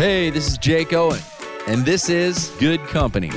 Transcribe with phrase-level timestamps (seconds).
[0.00, 1.20] Hey, this is Jake Owen,
[1.66, 3.28] and this is Good Company.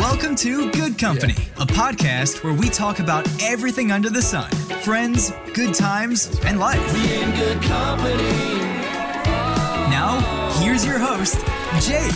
[0.00, 4.50] Welcome to Good Company, a podcast where we talk about everything under the sun
[4.82, 6.84] friends, good times, and life.
[6.92, 7.62] Good
[9.92, 10.18] Now,
[10.60, 11.36] here's your host,
[11.86, 12.12] Jake.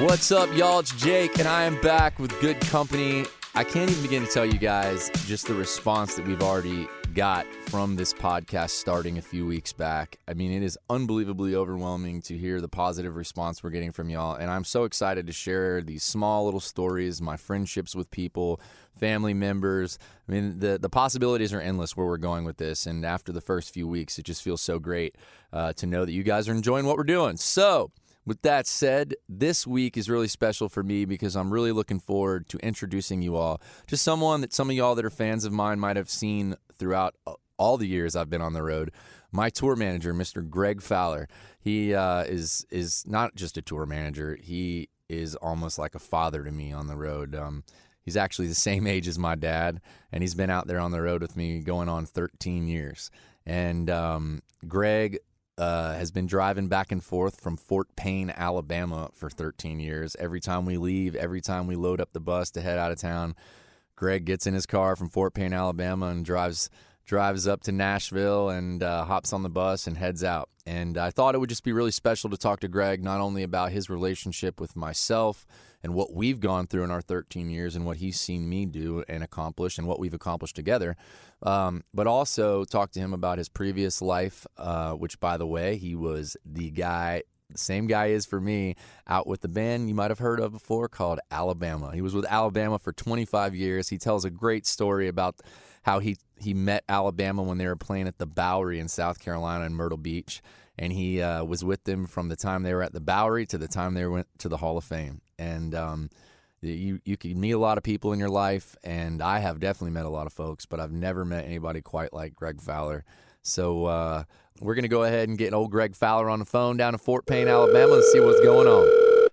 [0.00, 0.78] What's up, y'all?
[0.78, 3.24] It's Jake, and I am back with Good Company.
[3.56, 6.86] I can't even begin to tell you guys just the response that we've already
[7.18, 10.20] got from this podcast starting a few weeks back.
[10.28, 14.36] I mean, it is unbelievably overwhelming to hear the positive response we're getting from y'all.
[14.36, 18.60] And I'm so excited to share these small little stories, my friendships with people,
[19.00, 19.98] family members.
[20.28, 22.86] I mean, the, the possibilities are endless where we're going with this.
[22.86, 25.16] And after the first few weeks, it just feels so great
[25.52, 27.36] uh, to know that you guys are enjoying what we're doing.
[27.36, 27.90] So,
[28.28, 32.46] with that said, this week is really special for me because I'm really looking forward
[32.50, 35.80] to introducing you all to someone that some of y'all that are fans of mine
[35.80, 37.16] might have seen throughout
[37.56, 38.92] all the years I've been on the road.
[39.32, 40.48] My tour manager, Mr.
[40.48, 41.26] Greg Fowler,
[41.58, 44.38] he uh, is is not just a tour manager.
[44.40, 47.34] He is almost like a father to me on the road.
[47.34, 47.64] Um,
[48.02, 49.80] he's actually the same age as my dad,
[50.12, 53.10] and he's been out there on the road with me going on 13 years.
[53.46, 55.18] And um, Greg
[55.58, 60.16] uh, has been driving back and forth from Fort Payne, Alabama for 13 years.
[60.18, 62.98] Every time we leave, every time we load up the bus to head out of
[62.98, 63.34] town,
[63.96, 66.70] Greg gets in his car from Fort Payne, Alabama, and drives
[67.04, 70.50] drives up to Nashville and uh, hops on the bus and heads out.
[70.66, 73.42] And I thought it would just be really special to talk to Greg not only
[73.42, 75.46] about his relationship with myself
[75.82, 79.04] and what we've gone through in our 13 years and what he's seen me do
[79.08, 80.96] and accomplish and what we've accomplished together,
[81.42, 85.76] um, but also talk to him about his previous life, uh, which, by the way,
[85.76, 89.94] he was the guy the same guy is for me out with the band you
[89.94, 91.92] might have heard of before called Alabama.
[91.94, 93.88] He was with Alabama for 25 years.
[93.88, 95.36] He tells a great story about
[95.82, 99.64] how he he met Alabama when they were playing at the Bowery in South Carolina
[99.64, 100.42] in Myrtle Beach,
[100.78, 103.58] and he uh, was with them from the time they were at the Bowery to
[103.58, 105.22] the time they went to the Hall of Fame.
[105.38, 106.10] And um,
[106.60, 109.92] you you can meet a lot of people in your life, and I have definitely
[109.92, 113.04] met a lot of folks, but I've never met anybody quite like Greg Fowler.
[113.42, 114.24] So uh,
[114.60, 117.26] we're gonna go ahead and get old Greg Fowler on the phone down in Fort
[117.26, 119.28] Payne, Alabama, and see what's going on.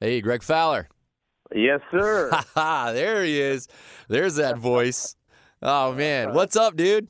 [0.00, 0.88] Hey, Greg Fowler.
[1.54, 2.28] Yes, sir.
[2.32, 2.92] Ha ha!
[2.92, 3.68] There he is.
[4.08, 5.16] There's that voice.
[5.62, 7.08] Oh man, what's up, dude?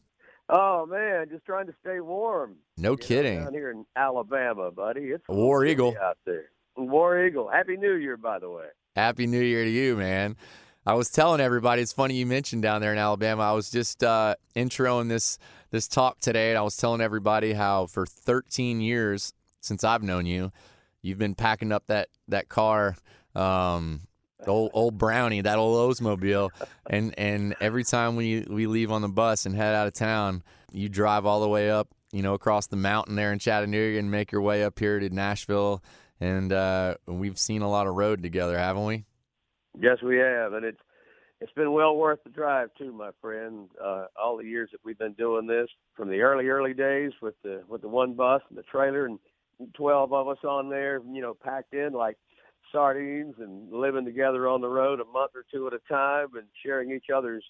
[0.49, 2.57] oh man, just trying to stay warm.
[2.77, 3.45] No You know, kidding.
[3.45, 5.07] down here in Alabama, buddy.
[5.07, 5.95] It's a War Eagle.
[6.01, 6.51] out there.
[6.79, 7.49] War Eagle.
[7.49, 8.67] Happy New Year, by the way.
[8.95, 10.37] Happy New Year to you, man.
[10.87, 11.83] I was telling everybody.
[11.83, 13.43] It's funny you mentioned down there in Alabama.
[13.43, 15.39] I was just uh, introing this
[15.71, 20.25] this talk today, and I was telling everybody how for 13 years since I've known
[20.25, 20.51] you,
[21.03, 22.97] you've been packing up that that car,
[23.35, 24.01] um,
[24.47, 26.51] old old Brownie, that old Oldsmobile,
[26.89, 30.43] and and every time we we leave on the bus and head out of town,
[30.73, 34.11] you drive all the way up, you know, across the mountain there in Chattanooga and
[34.11, 35.83] make your way up here to Nashville.
[36.21, 39.05] And uh, we've seen a lot of road together, haven't we?
[39.81, 40.81] Yes, we have, and it's
[41.41, 43.69] it's been well worth the drive too, my friend.
[43.83, 47.35] Uh, all the years that we've been doing this, from the early early days with
[47.45, 49.19] the with the one bus and the trailer, and
[49.75, 52.17] twelve of us on there, you know, packed in like
[52.73, 56.47] sardines, and living together on the road a month or two at a time, and
[56.65, 57.45] sharing each other's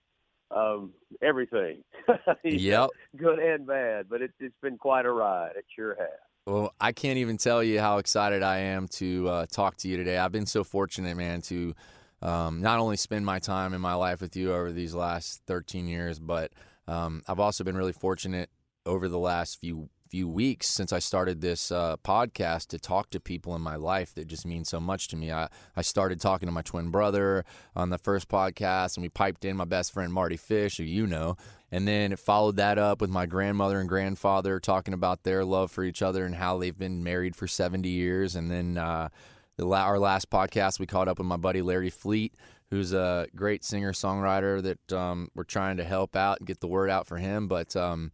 [0.50, 0.93] um,
[1.23, 1.82] everything.
[2.44, 2.91] yep.
[3.17, 5.53] Good and bad, but it, it's been quite a ride.
[5.56, 6.09] It sure has.
[6.49, 9.99] Well, I can't even tell you how excited I am to uh, talk to you
[9.99, 10.17] today.
[10.17, 11.75] I've been so fortunate, man, to
[12.23, 15.87] um, not only spend my time in my life with you over these last 13
[15.87, 16.50] years, but
[16.87, 18.49] um, I've also been really fortunate
[18.87, 23.21] over the last few few weeks since I started this uh, podcast to talk to
[23.21, 25.31] people in my life that just mean so much to me.
[25.31, 27.45] I, I started talking to my twin brother
[27.77, 31.07] on the first podcast, and we piped in my best friend Marty Fish, who you
[31.07, 31.37] know.
[31.71, 35.71] And then it followed that up with my grandmother and grandfather talking about their love
[35.71, 38.35] for each other and how they've been married for 70 years.
[38.35, 39.11] And then uh,
[39.57, 42.35] the, our last podcast, we caught up with my buddy Larry Fleet,
[42.71, 46.67] who's a great singer songwriter that um, we're trying to help out and get the
[46.67, 47.49] word out for him.
[47.49, 48.13] But um,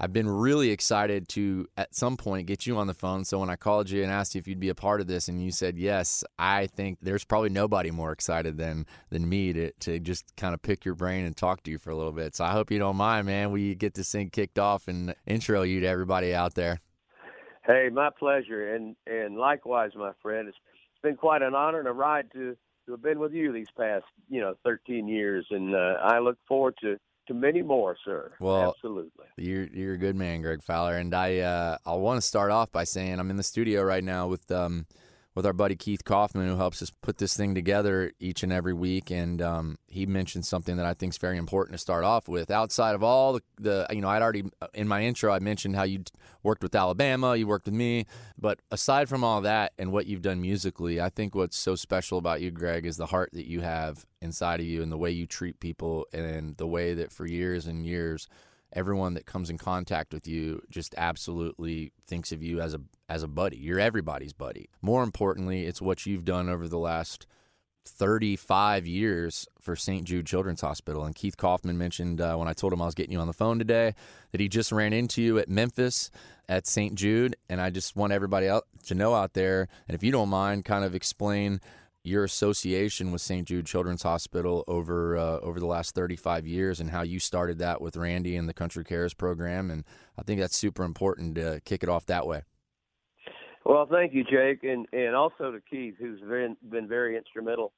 [0.00, 3.24] I've been really excited to at some point get you on the phone.
[3.24, 5.28] So when I called you and asked you if you'd be a part of this,
[5.28, 9.72] and you said yes, I think there's probably nobody more excited than than me to
[9.72, 12.34] to just kind of pick your brain and talk to you for a little bit.
[12.34, 13.52] So I hope you don't mind, man.
[13.52, 16.80] We get this thing kicked off and intro you to everybody out there.
[17.64, 20.48] Hey, my pleasure, and and likewise, my friend.
[20.48, 20.56] It's,
[20.92, 22.56] it's been quite an honor and a ride to
[22.86, 26.36] to have been with you these past you know 13 years, and uh, I look
[26.48, 28.32] forward to to many more, sir.
[28.40, 29.26] Well, absolutely.
[29.36, 32.70] You're you're a good man, Greg Fowler, and I uh, I want to start off
[32.72, 34.86] by saying I'm in the studio right now with um
[35.34, 38.72] with our buddy Keith Kaufman, who helps us put this thing together each and every
[38.72, 39.10] week.
[39.10, 42.50] And um, he mentioned something that I think is very important to start off with.
[42.50, 44.44] Outside of all the, the, you know, I'd already
[44.74, 46.04] in my intro I mentioned how you
[46.42, 48.06] worked with Alabama, you worked with me,
[48.38, 52.18] but aside from all that and what you've done musically, I think what's so special
[52.18, 55.10] about you, Greg, is the heart that you have inside of you and the way
[55.10, 58.28] you treat people and the way that for years and years
[58.74, 63.22] everyone that comes in contact with you just absolutely thinks of you as a as
[63.22, 63.56] a buddy.
[63.56, 64.68] You're everybody's buddy.
[64.82, 67.26] More importantly, it's what you've done over the last
[67.86, 70.04] 35 years for St.
[70.04, 71.04] Jude Children's Hospital.
[71.04, 73.32] And Keith Kaufman mentioned uh, when I told him I was getting you on the
[73.32, 73.94] phone today
[74.32, 76.10] that he just ran into you at Memphis
[76.48, 76.94] at St.
[76.94, 77.36] Jude.
[77.48, 80.64] And I just want everybody out to know out there, and if you don't mind,
[80.64, 81.60] kind of explain
[82.04, 83.48] your association with St.
[83.48, 87.80] Jude Children's Hospital over uh, over the last 35 years and how you started that
[87.80, 89.70] with Randy and the Country Cares program.
[89.70, 89.84] And
[90.18, 92.42] I think that's super important to kick it off that way.
[93.64, 97.72] Well, thank you, Jake, and and also to Keith, who's been been very instrumental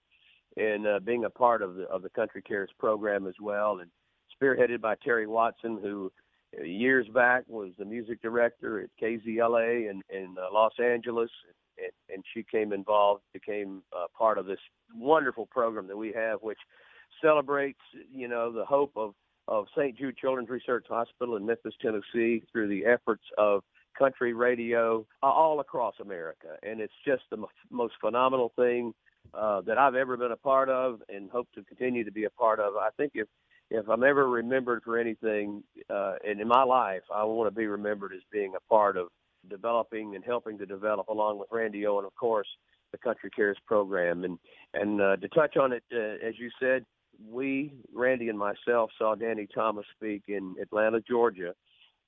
[0.57, 3.91] in uh, being a part of the of the Country Cares program as well, and
[4.35, 6.11] spearheaded by Terry Watson, who
[6.59, 11.31] uh, years back was the music director at KZLA in in uh, Los Angeles,
[11.79, 14.59] and, and she came involved, became uh, part of this
[14.95, 16.59] wonderful program that we have, which
[17.23, 17.81] celebrates,
[18.13, 19.15] you know, the hope of
[19.49, 19.97] of St.
[19.97, 23.63] Jude Children's Research Hospital in Memphis, Tennessee, through the efforts of
[23.97, 28.93] country radio uh, all across America, and it's just the m- most phenomenal thing
[29.35, 32.31] uh, that I've ever been a part of, and hope to continue to be a
[32.31, 32.75] part of.
[32.77, 33.29] I think if
[33.69, 37.67] if I'm ever remembered for anything, uh, and in my life, I want to be
[37.67, 39.09] remembered as being a part of
[39.49, 42.49] developing and helping to develop, along with Randy O, and of course
[42.93, 44.25] the Country Cares program.
[44.25, 44.39] And
[44.75, 46.85] and uh, to touch on it, uh, as you said,
[47.31, 51.55] we, Randy and myself, saw Danny Thomas speak in Atlanta, Georgia,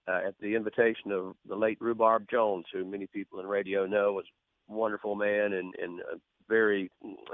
[0.06, 4.12] uh, at the invitation of the late Rhubarb Jones, who many people in radio know
[4.14, 4.24] was
[4.68, 6.18] a wonderful man and and a
[6.48, 6.90] very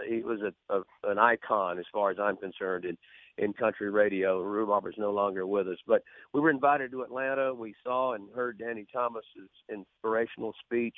[0.08, 2.96] he was a, a an icon as far as I'm concerned in
[3.38, 4.40] in country radio.
[4.42, 6.02] Rhubarb is no longer with us, but
[6.32, 7.52] we were invited to Atlanta.
[7.52, 10.94] We saw and heard Danny Thomas's inspirational speech.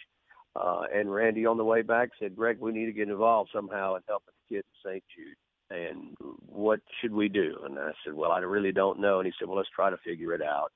[0.55, 3.97] Uh, and Randy on the way back said, Greg, we need to get involved somehow
[3.97, 5.05] in helping the kids at St.
[5.15, 5.37] Jude.
[5.69, 6.15] And
[6.47, 7.59] what should we do?
[7.65, 9.19] And I said, well, I really don't know.
[9.19, 10.73] And he said, well, let's try to figure it out.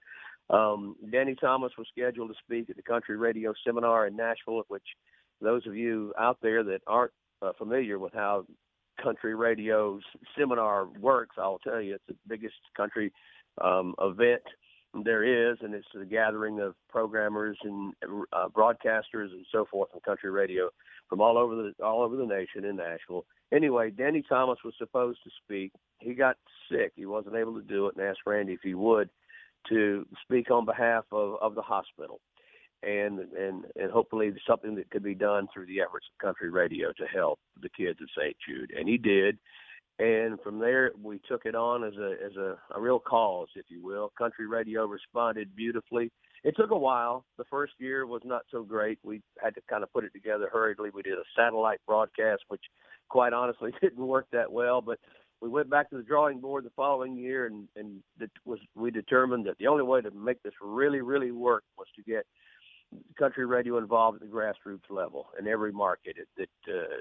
[0.51, 4.83] Um, Danny Thomas was scheduled to speak at the Country Radio Seminar in Nashville, which
[5.41, 8.45] those of you out there that aren't uh, familiar with how
[9.03, 10.03] country radios,
[10.39, 13.13] seminar works, I'll tell you, it's the biggest country
[13.61, 14.43] um, event
[15.05, 17.93] there is, and it's a gathering of programmers and
[18.33, 20.69] uh, broadcasters and so forth from country radio
[21.09, 23.25] from all over the all over the nation in Nashville.
[23.53, 25.73] Anyway, Danny Thomas was supposed to speak.
[26.01, 26.37] He got
[26.71, 26.93] sick.
[26.97, 29.11] He wasn't able to do it, and asked Randy if he would
[29.69, 32.21] to speak on behalf of, of the hospital
[32.83, 36.93] and and and hopefully something that could be done through the efforts of country radio
[36.93, 38.37] to help the kids of St.
[38.47, 38.73] Jude.
[38.77, 39.39] And he did.
[39.99, 43.67] And from there, we took it on as a as a, a real cause, if
[43.69, 44.13] you will.
[44.17, 46.11] Country radio responded beautifully.
[46.43, 47.27] It took a while.
[47.37, 48.99] The first year was not so great.
[49.05, 50.89] We had to kind of put it together hurriedly.
[50.95, 52.63] We did a satellite broadcast, which,
[53.11, 54.81] quite honestly, didn't work that well.
[54.81, 54.99] But
[55.43, 58.91] we went back to the drawing board the following year, and and it was we
[58.91, 62.25] determined that the only way to make this really really work was to get
[63.19, 66.97] country radio involved at the grassroots level in every market that uh,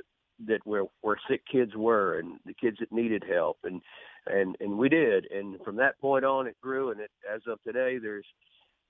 [0.48, 3.81] that where where sick kids were and the kids that needed help and
[4.27, 7.62] and and we did and from that point on it grew and it as of
[7.63, 8.25] today there's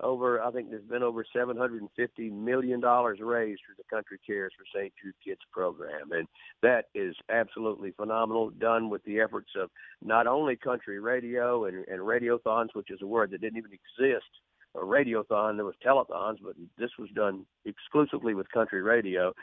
[0.02, 4.66] over I think there's been over 750 million dollars raised through the Country Cares for
[4.74, 4.94] St.
[5.02, 6.28] Jude Kids program, and
[6.62, 8.50] that is absolutely phenomenal.
[8.50, 9.70] Done with the efforts of
[10.02, 14.30] not only country radio and, and radiothons, which is a word that didn't even exist.
[14.76, 19.34] A radiothon, there was telethons, but this was done exclusively with country radio.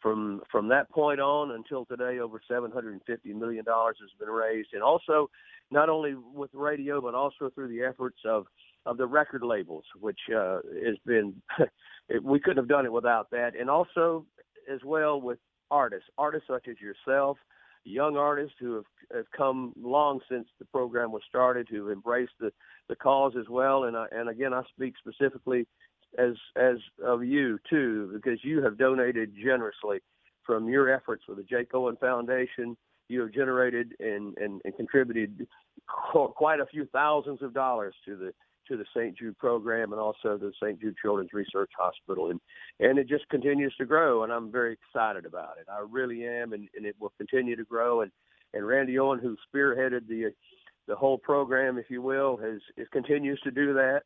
[0.00, 4.82] From from that point on until today, over 750 million dollars has been raised, and
[4.82, 5.28] also
[5.70, 8.46] not only with radio, but also through the efforts of
[8.86, 11.34] of the record labels, which uh, has been
[12.22, 14.24] we couldn't have done it without that, and also
[14.72, 15.38] as well with
[15.70, 17.36] artists, artists such as yourself,
[17.84, 22.52] young artists who have, have come long since the program was started, who embraced the
[22.88, 25.66] the cause as well, and I, and again I speak specifically
[26.18, 30.00] as as of you too, because you have donated generously
[30.44, 32.76] from your efforts with the Jake Owen Foundation.
[33.08, 35.46] You have generated and, and, and contributed
[35.86, 38.32] quite a few thousands of dollars to the
[38.68, 39.16] to the St.
[39.16, 40.80] Jude program and also the St.
[40.80, 42.40] Jude Children's Research Hospital, and
[42.80, 45.66] and it just continues to grow, and I'm very excited about it.
[45.70, 48.02] I really am, and, and it will continue to grow.
[48.02, 48.10] And
[48.52, 50.32] and Randy Owen, who spearheaded the
[50.86, 54.02] the whole program, if you will, has it continues to do that.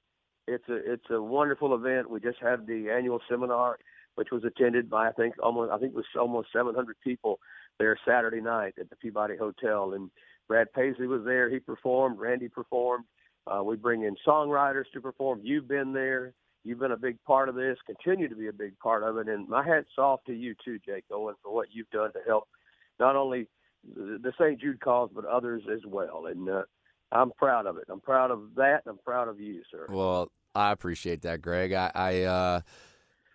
[0.47, 2.11] It's a it's a wonderful event.
[2.11, 3.79] We just had the annual seminar,
[4.15, 7.39] which was attended by I think almost I think it was almost 700 people
[7.79, 10.11] there Saturday night at the Peabody Hotel, and
[10.49, 11.51] Brad Paisley was there.
[11.51, 12.19] He performed.
[12.19, 13.05] Randy performed
[13.51, 15.41] uh, we bring in songwriters to perform.
[15.43, 16.35] You've been there.
[16.65, 17.79] You've been a big part of this.
[17.87, 19.29] Continue to be a big part of it.
[19.29, 22.49] And my hat's off to you too, Jake Owen, for what you've done to help
[22.99, 23.49] not only
[23.85, 24.61] the St.
[24.61, 26.27] Jude cause but others as well.
[26.27, 26.63] And uh,
[27.13, 27.85] I'm proud of it.
[27.91, 28.83] I'm proud of that.
[28.87, 29.87] I'm proud of you, sir.
[29.89, 31.73] Well, I appreciate that, Greg.
[31.73, 32.61] I, I uh,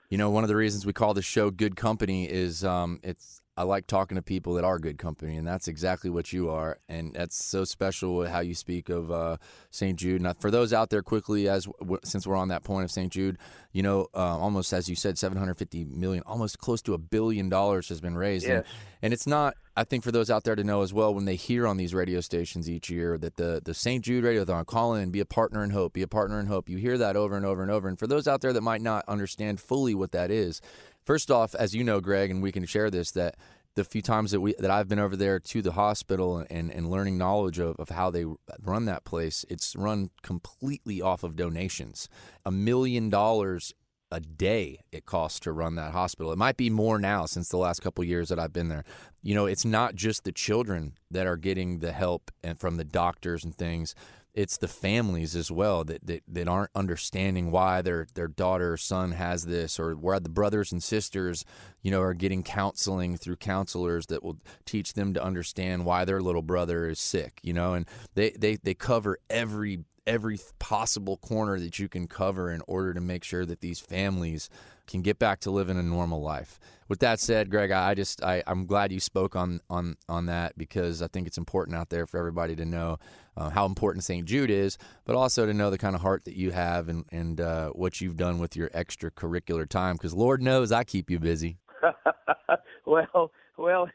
[0.09, 3.41] you know, one of the reasons we call the show "Good Company" is um, it's
[3.55, 6.79] I like talking to people that are good company, and that's exactly what you are.
[6.89, 9.37] And that's so special how you speak of uh,
[9.69, 9.97] St.
[9.97, 10.23] Jude.
[10.23, 13.11] Now, for those out there, quickly, as w- since we're on that point of St.
[13.11, 13.37] Jude,
[13.71, 17.89] you know, uh, almost as you said, 750 million, almost close to a billion dollars
[17.89, 18.47] has been raised.
[18.47, 18.57] Yes.
[18.57, 18.65] And,
[19.03, 19.55] and it's not.
[19.75, 21.95] I think for those out there to know as well, when they hear on these
[21.95, 24.03] radio stations each year that the the St.
[24.03, 26.69] Jude Radiothon, call in, be a partner in hope, be a partner in hope.
[26.69, 27.87] You hear that over and over and over.
[27.87, 30.61] And for those out there that might not understand fully what that is,
[31.05, 33.35] First off, as you know, Greg, and we can share this, that
[33.75, 36.89] the few times that we that I've been over there to the hospital and, and
[36.89, 38.25] learning knowledge of, of how they
[38.61, 42.07] run that place, it's run completely off of donations.
[42.45, 43.73] A million dollars
[44.11, 46.31] a day it costs to run that hospital.
[46.31, 48.83] It might be more now since the last couple years that I've been there.
[49.23, 52.83] You know, it's not just the children that are getting the help and from the
[52.83, 53.95] doctors and things
[54.33, 58.77] it's the families as well that, that, that aren't understanding why their their daughter or
[58.77, 61.45] son has this or where the brothers and sisters
[61.81, 66.21] you know are getting counseling through counselors that will teach them to understand why their
[66.21, 67.85] little brother is sick you know and
[68.15, 73.01] they they, they cover every every possible corner that you can cover in order to
[73.01, 74.49] make sure that these families
[74.87, 76.59] can get back to living a normal life.
[76.89, 80.57] With that said, Greg, I just I, I'm glad you spoke on on on that
[80.57, 82.99] because I think it's important out there for everybody to know
[83.37, 84.25] uh, how important St.
[84.25, 87.39] Jude is, but also to know the kind of heart that you have and and
[87.39, 89.95] uh, what you've done with your extracurricular time.
[89.95, 91.57] Because Lord knows I keep you busy.
[92.85, 93.89] well, well,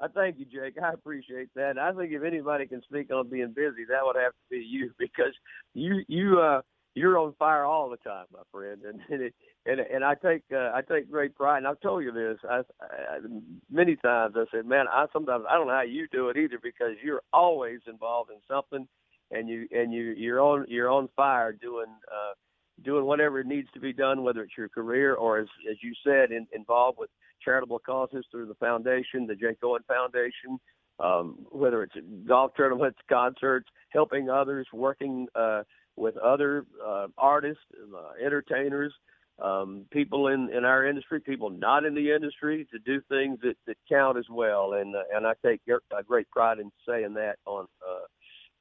[0.00, 0.82] I thank you, Jake.
[0.82, 1.78] I appreciate that.
[1.78, 4.92] I think if anybody can speak on being busy, that would have to be you
[4.98, 5.32] because
[5.74, 6.62] you you uh
[6.94, 9.34] you're on fire all the time, my friend, and and it,
[9.64, 11.58] and, and I take uh, I take great pride.
[11.58, 13.18] And I've told you this I, I,
[13.70, 14.34] many times.
[14.36, 17.22] I said, man, I sometimes I don't know how you do it either because you're
[17.32, 18.86] always involved in something,
[19.30, 22.34] and you and you you're on you're on fire doing uh,
[22.84, 26.32] doing whatever needs to be done, whether it's your career or as as you said,
[26.32, 27.10] in, involved with
[27.44, 30.58] charitable causes through the foundation, the Jake Owen Foundation.
[31.00, 31.94] Um, whether it's
[32.28, 35.62] golf tournaments, concerts, helping others, working uh,
[35.96, 38.92] with other uh, artists, uh, entertainers,
[39.42, 43.56] um, people in, in our industry, people not in the industry, to do things that,
[43.66, 44.74] that count as well.
[44.74, 48.04] And uh, and I take a great pride in saying that on uh,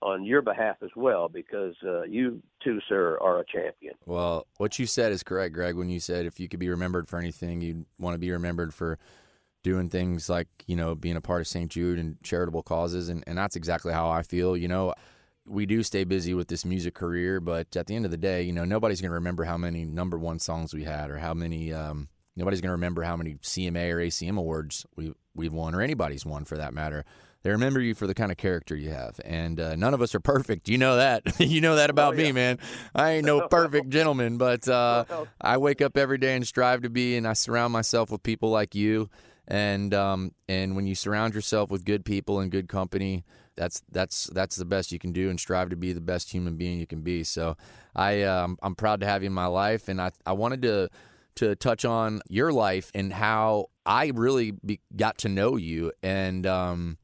[0.01, 3.93] on your behalf as well, because uh, you too, sir, are a champion.
[4.05, 5.75] Well, what you said is correct, Greg.
[5.75, 8.73] When you said if you could be remembered for anything, you'd want to be remembered
[8.73, 8.97] for
[9.63, 11.69] doing things like you know being a part of St.
[11.69, 14.57] Jude and charitable causes, and and that's exactly how I feel.
[14.57, 14.93] You know
[15.45, 18.43] we do stay busy with this music career, but at the end of the day,
[18.43, 21.33] you know, nobody's going to remember how many number one songs we had or how
[21.33, 21.73] many.
[21.73, 25.81] Um, nobody's going to remember how many CMA or ACM awards we we've won or
[25.81, 27.05] anybody's won for that matter.
[27.43, 30.13] They remember you for the kind of character you have, and uh, none of us
[30.13, 30.69] are perfect.
[30.69, 31.23] You know that.
[31.39, 32.23] you know that about oh, yeah.
[32.25, 32.59] me, man.
[32.93, 35.05] I ain't no perfect gentleman, but uh,
[35.39, 38.49] I wake up every day and strive to be, and I surround myself with people
[38.49, 39.09] like you
[39.51, 44.25] and um, and when you surround yourself with good people and good company, that's that's
[44.27, 46.87] that's the best you can do, and strive to be the best human being you
[46.87, 47.25] can be.
[47.25, 47.57] So,
[47.93, 50.89] I um, I'm proud to have you in my life, and I I wanted to
[51.35, 56.45] to touch on your life and how I really be, got to know you, and
[56.47, 56.97] um,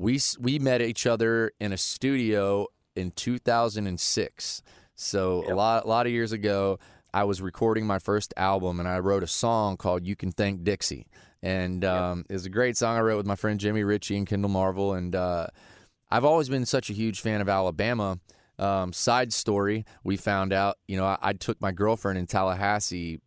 [0.00, 2.66] we we met each other in a studio
[2.96, 4.62] in 2006.
[4.94, 5.52] So yep.
[5.52, 6.78] a lot a lot of years ago,
[7.12, 10.64] I was recording my first album, and I wrote a song called "You Can Thank
[10.64, 11.06] Dixie."
[11.42, 12.26] and um, yep.
[12.30, 14.94] it was a great song I wrote with my friend Jimmy Ritchey and Kendall Marvel.
[14.94, 15.46] And uh,
[16.10, 18.18] I've always been such a huge fan of Alabama.
[18.58, 23.20] Um, side story: We found out, you know, I, I, took my girlfriend in Tallahassee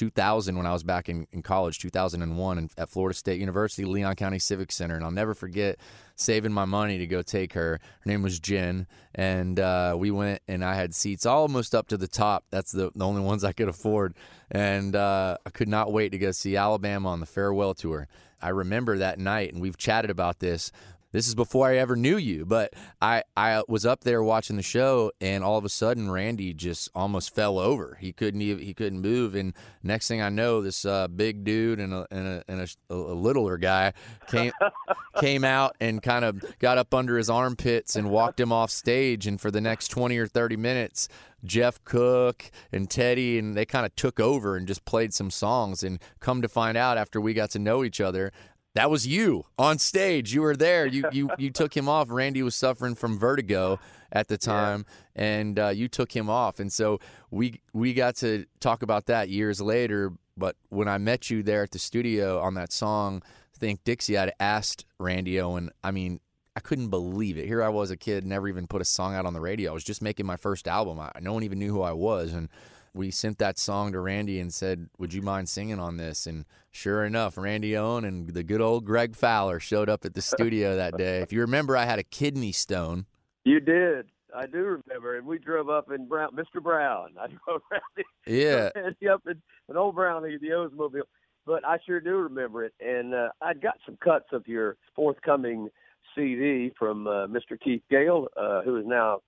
[0.00, 4.38] 2000 when I was back in, in college, 2001, at Florida State University, Leon County
[4.38, 5.78] Civic Center, and I'll never forget
[6.16, 7.78] saving my money to go take her.
[7.82, 11.98] Her name was Jen, and uh, we went, and I had seats almost up to
[11.98, 12.46] the top.
[12.50, 14.14] That's the, the only ones I could afford,
[14.50, 18.08] and uh, I could not wait to go see Alabama on the farewell tour.
[18.40, 20.72] I remember that night, and we've chatted about this.
[21.12, 24.62] This is before I ever knew you, but I, I was up there watching the
[24.62, 27.98] show, and all of a sudden Randy just almost fell over.
[28.00, 29.52] He couldn't even he couldn't move, and
[29.82, 32.94] next thing I know, this uh, big dude and a and, a, and a, a,
[32.94, 33.92] littler guy
[34.28, 34.52] came
[35.20, 39.26] came out and kind of got up under his armpits and walked him off stage.
[39.26, 41.08] And for the next twenty or thirty minutes,
[41.44, 45.82] Jeff Cook and Teddy, and they kind of took over and just played some songs.
[45.82, 48.32] And come to find out, after we got to know each other,
[48.74, 50.32] that was you on stage.
[50.32, 50.86] You were there.
[50.86, 52.10] You you you took him off.
[52.10, 53.80] Randy was suffering from vertigo
[54.12, 54.86] at the time,
[55.16, 55.22] yeah.
[55.22, 56.60] and uh, you took him off.
[56.60, 57.00] And so
[57.30, 60.12] we we got to talk about that years later.
[60.36, 63.22] But when I met you there at the studio on that song,
[63.58, 65.70] Thank Dixie," I'd asked Randy Owen.
[65.82, 66.20] I mean,
[66.56, 67.46] I couldn't believe it.
[67.46, 69.70] Here I was, a kid, never even put a song out on the radio.
[69.70, 70.98] I was just making my first album.
[70.98, 72.48] I, no one even knew who I was, and
[72.94, 76.44] we sent that song to Randy and said, "Would you mind singing on this?" And
[76.70, 80.76] sure enough, Randy Owen and the good old Greg Fowler showed up at the studio
[80.76, 81.18] that day.
[81.20, 83.06] If you remember, I had a kidney stone.
[83.44, 84.10] You did.
[84.34, 86.62] I do remember, and we drove up in Brown, Mr.
[86.62, 87.10] Brown.
[87.20, 88.06] I drove around.
[88.26, 88.70] Yeah.
[89.12, 91.02] up in an old Brownie, the Oldsmobile.
[91.46, 95.68] But I sure do remember it, and uh, I got some cuts of your forthcoming
[96.14, 97.58] CD from uh, Mr.
[97.62, 99.20] Keith Gale, uh, who is now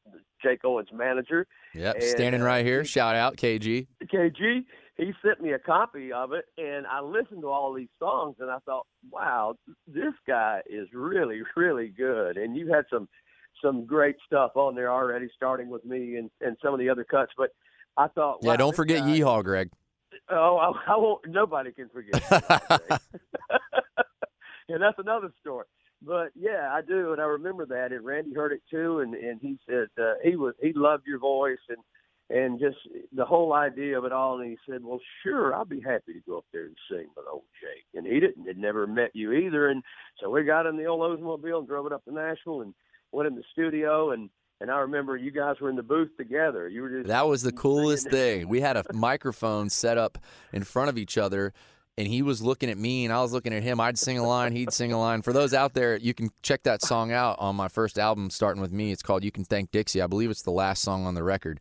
[0.42, 1.46] Jake Owen's manager.
[1.74, 2.84] Yep, standing right here.
[2.84, 3.86] Shout out KG.
[4.04, 4.64] KG.
[4.96, 8.50] He sent me a copy of it, and I listened to all these songs, and
[8.50, 9.54] I thought, wow,
[9.86, 12.36] this guy is really, really good.
[12.36, 13.08] And you had some
[13.62, 17.04] some great stuff on there already, starting with me and and some of the other
[17.04, 17.32] cuts.
[17.36, 17.50] But
[17.96, 19.70] I thought, yeah, don't forget guy, Yeehaw, Greg.
[20.28, 21.26] Oh, I, I won't.
[21.26, 22.22] Nobody can forget.
[24.68, 25.64] and that's another story
[26.04, 27.92] but yeah, I do, and I remember that.
[27.92, 31.18] And Randy heard it too, and and he said uh, he was he loved your
[31.18, 31.78] voice and
[32.30, 32.78] and just
[33.12, 34.40] the whole idea of it all.
[34.40, 37.26] And he said, "Well, sure, I'll be happy to go up there and sing with
[37.30, 39.82] old Jake." And he didn't had never met you either, and
[40.20, 42.74] so we got in the old Oldsmobile and drove it up to Nashville and
[43.12, 44.30] went in the studio and.
[44.60, 46.68] And I remember you guys were in the booth together.
[46.68, 48.46] You were just that was the coolest thing.
[48.46, 50.18] We had a microphone set up
[50.52, 51.52] in front of each other,
[51.98, 53.80] and he was looking at me and I was looking at him.
[53.80, 55.22] I'd sing a line, he'd sing a line.
[55.22, 58.62] For those out there, you can check that song out on my first album, starting
[58.62, 58.92] with me.
[58.92, 61.60] It's called "You Can Thank Dixie." I believe it's the last song on the record.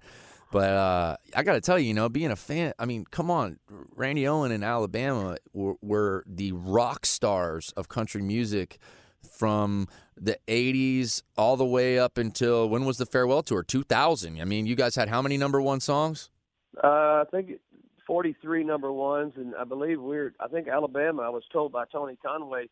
[0.52, 3.32] But uh, I got to tell you, you know, being a fan, I mean, come
[3.32, 3.60] on,
[3.96, 8.78] Randy Owen and Alabama were, were the rock stars of country music
[9.22, 14.46] from the 80s all the way up until when was the farewell tour 2000 i
[14.46, 16.30] mean you guys had how many number one songs
[16.84, 17.60] uh, i think
[18.12, 20.34] 43 number ones, and I believe we're.
[20.38, 21.22] I think Alabama.
[21.22, 22.68] I was told by Tony Conway,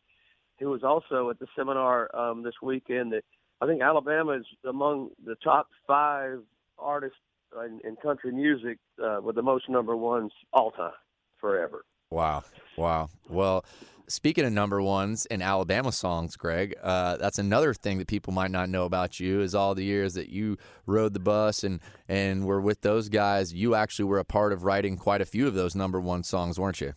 [0.58, 3.24] who was also at the seminar um, this weekend, that
[3.62, 6.40] I think Alabama is among the top five
[6.78, 7.16] artists
[7.64, 10.92] in, in country music uh, with the most number ones all time,
[11.40, 11.86] forever.
[12.10, 12.42] Wow,
[12.76, 13.08] wow.
[13.28, 13.64] Well,
[14.08, 18.50] speaking of number ones and Alabama songs, Greg, uh, that's another thing that people might
[18.50, 22.46] not know about you is all the years that you rode the bus and and
[22.46, 23.54] were with those guys.
[23.54, 26.58] You actually were a part of writing quite a few of those number one songs,
[26.58, 26.94] weren't you?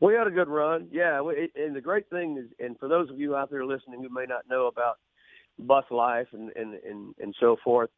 [0.00, 1.20] We had a good run, yeah.
[1.54, 4.26] And the great thing is, and for those of you out there listening who may
[4.28, 4.96] not know about
[5.60, 7.90] bus life and and and, and so forth,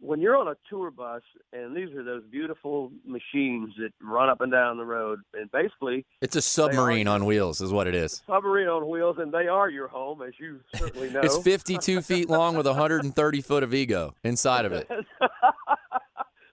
[0.00, 4.40] when you're on a tour bus and these are those beautiful machines that run up
[4.40, 8.22] and down the road and basically it's a submarine on wheels is what it is.
[8.26, 11.20] Submarine on wheels and they are your home as you certainly know.
[11.20, 14.88] it's 52 feet long with 130 foot of ego inside of it.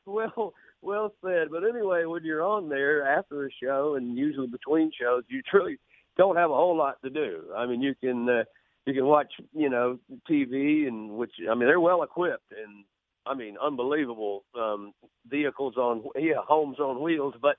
[0.06, 1.48] Well well said.
[1.50, 5.78] But anyway when you're on there after a show and usually between shows you truly
[6.18, 7.44] don't have a whole lot to do.
[7.56, 8.44] I mean you can uh,
[8.86, 9.98] you can watch, you know,
[10.30, 12.84] TV and which I mean they're well equipped and
[13.26, 14.94] I mean, unbelievable um,
[15.28, 17.36] vehicles on yeah, homes on wheels.
[17.42, 17.58] But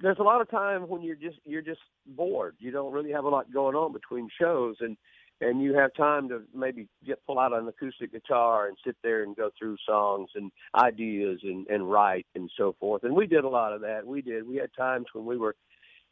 [0.00, 2.56] there's a lot of time when you're just you're just bored.
[2.58, 4.96] You don't really have a lot going on between shows, and
[5.40, 9.24] and you have time to maybe get pull out an acoustic guitar and sit there
[9.24, 13.04] and go through songs and ideas and and write and so forth.
[13.04, 14.06] And we did a lot of that.
[14.06, 14.46] We did.
[14.46, 15.56] We had times when we were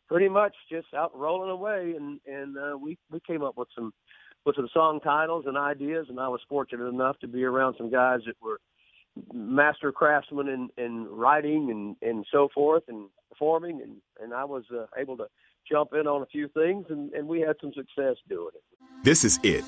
[0.08, 3.92] pretty much just out rolling away, and and uh, we we came up with some
[4.44, 6.06] with some song titles and ideas.
[6.08, 8.60] And I was fortunate enough to be around some guys that were
[9.32, 14.64] master craftsmen in, in writing and, and so forth and performing and, and I was
[14.72, 15.26] uh, able to
[15.70, 18.62] jump in on a few things and, and we had some success doing it.
[19.04, 19.64] This is it.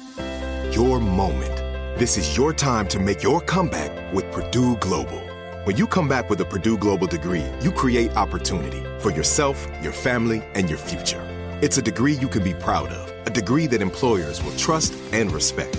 [0.74, 1.56] Your moment.
[1.98, 5.20] This is your time to make your comeback with Purdue Global.
[5.64, 9.92] When you come back with a Purdue Global degree, you create opportunity for yourself, your
[9.92, 11.22] family, and your future.
[11.62, 15.30] It's a degree you can be proud of, a degree that employers will trust and
[15.30, 15.78] respect.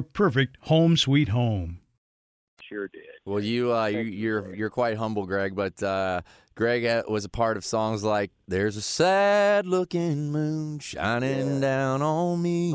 [0.00, 1.80] perfect home sweet home.
[2.62, 3.02] Sure did.
[3.26, 5.54] Well, you uh, you, Thank you, you're you're quite humble, Greg.
[5.54, 6.22] But uh,
[6.54, 12.00] Greg uh, was a part of songs like "There's a sad looking moon shining down
[12.00, 12.72] on me,"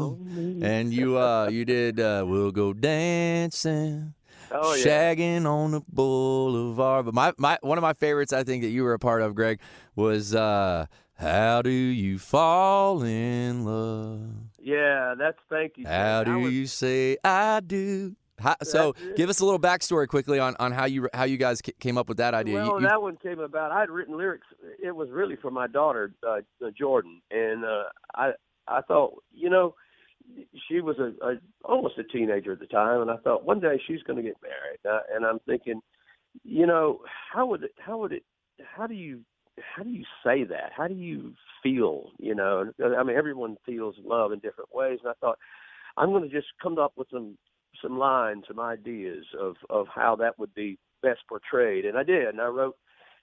[0.61, 4.13] and you uh, you did uh, "We'll Go Dancing."
[4.51, 4.85] Oh yeah.
[4.85, 8.83] Shagging on the boulevard, but my, my one of my favorites I think that you
[8.83, 9.59] were a part of, Greg,
[9.95, 15.87] was uh, "How Do You Fall in Love?" Yeah, that's thank you.
[15.87, 18.17] How do was- you say I do?
[18.39, 21.59] How, so give us a little backstory quickly on, on how you how you guys
[21.79, 22.55] came up with that idea.
[22.55, 23.71] Well, you- that one came about.
[23.71, 24.45] I had written lyrics.
[24.83, 28.33] It was really for my daughter, uh, uh, Jordan, and uh, I
[28.67, 29.73] I thought, you know,
[30.67, 33.81] she was a, a almost a teenager at the time, and I thought one day
[33.87, 35.81] she's going to get married, uh, and I'm thinking,
[36.43, 36.99] you know,
[37.33, 38.23] how would it, how would it,
[38.75, 39.21] how do you
[39.75, 40.71] how do you say that?
[40.75, 42.11] How do you feel?
[42.19, 45.37] You know, I mean, everyone feels love in different ways, and I thought
[45.97, 47.37] I'm going to just come up with some
[47.81, 52.27] some lines, some ideas of of how that would be best portrayed, and I did,
[52.27, 52.75] and I wrote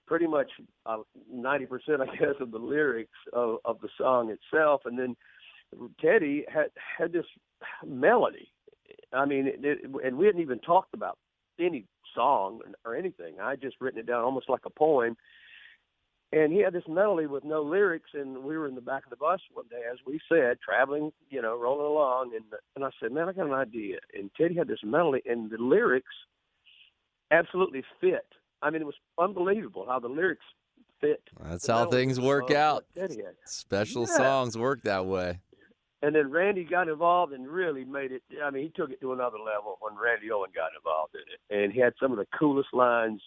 [0.07, 0.51] pretty much
[0.87, 0.99] uh,
[1.33, 5.17] ninety percent, I guess, of the lyrics of, of the song itself, and then
[6.01, 7.27] Teddy had had this
[7.85, 8.49] melody.
[9.13, 11.19] I mean, it, it, and we hadn't even talked about
[11.59, 13.37] any song or anything.
[13.41, 15.17] I just written it down almost like a poem.
[16.35, 19.11] And he had this melody with no lyrics, and we were in the back of
[19.11, 22.45] the bus one day, as we said, traveling, you know, rolling along, and
[22.75, 23.99] and I said, man, I got an idea.
[24.13, 26.13] And Teddy had this melody, and the lyrics
[27.31, 28.27] absolutely fit.
[28.63, 30.45] I mean, it was unbelievable how the lyrics
[31.01, 31.23] fit.
[31.41, 32.85] That's how things work out.
[32.97, 33.37] Teddy had.
[33.45, 34.17] Special Yeah.
[34.17, 35.39] songs work that way.
[36.03, 38.23] And then Randy got involved and really made it.
[38.43, 41.63] I mean, he took it to another level when Randy Owen got involved in it,
[41.63, 43.23] and he had some of the coolest lines,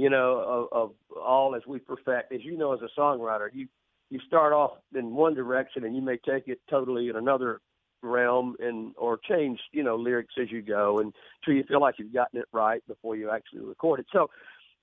[0.00, 2.32] you know, of, of all as we perfect.
[2.32, 3.68] As you know, as a songwriter, you
[4.08, 7.60] you start off in one direction and you may take it totally in another
[8.02, 11.96] realm and or change, you know, lyrics as you go, and until you feel like
[11.98, 14.06] you've gotten it right before you actually record it.
[14.10, 14.30] So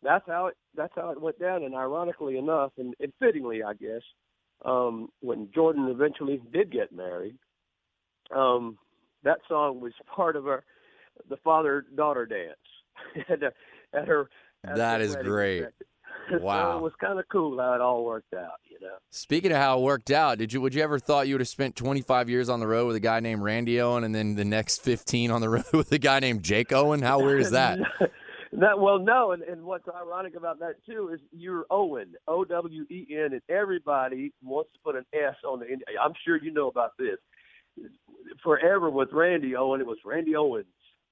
[0.03, 1.63] that's how it that's how it went down.
[1.63, 4.03] And ironically enough, and, and fittingly, I guess,
[4.65, 7.39] um, when Jordan eventually did get married,
[8.35, 8.77] um,
[9.23, 10.63] that song was part of our
[11.27, 13.49] the father daughter dance at, uh,
[13.99, 14.29] at her.
[14.67, 15.59] At That is great.
[15.61, 15.73] reception.
[16.29, 16.77] so Wow.
[16.77, 18.95] it was kind of cool how it all worked out, you know.
[19.11, 21.47] Speaking of how it worked out, did you would you ever thought you would have
[21.47, 24.43] spent 25 years on the road with a guy named Randy Owen, and then the
[24.45, 27.01] next 15 on the road with a guy named Jake Owen?
[27.01, 27.79] How weird is that?
[28.53, 32.85] That well, no, and, and what's ironic about that too is you're Owen, O W
[32.89, 35.83] E N, and everybody wants to put an S on the end.
[36.01, 37.17] I'm sure you know about this.
[38.43, 40.65] Forever with Randy Owen, it was Randy Owens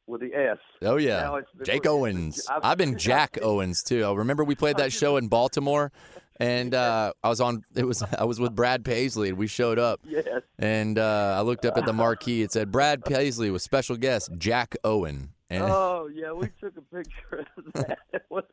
[0.07, 0.57] with the S.
[0.81, 2.47] Oh yeah, Jake Owens.
[2.49, 4.03] I've been Jack Owens too.
[4.05, 5.91] I remember we played that show in Baltimore,
[6.39, 7.63] and uh, I was on.
[7.75, 10.01] It was I was with Brad Paisley, and we showed up.
[10.05, 10.25] Yes.
[10.59, 12.41] And uh, I looked up at the marquee.
[12.41, 15.29] It said Brad Paisley with special guest Jack Owen.
[15.49, 17.99] And Oh yeah, we took a picture of that.
[18.29, 18.43] Was-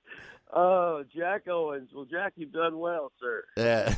[0.52, 1.88] oh, Jack Owens.
[1.94, 3.44] Well, Jack, you've done well, sir.
[3.56, 3.94] Yeah.